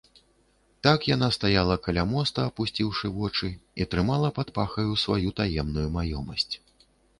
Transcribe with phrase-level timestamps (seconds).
[0.85, 3.47] Так яна стаяла каля моста, апусціўшы вочы,
[3.83, 6.53] і трымала пад пахаю сваю таемную маёмасць.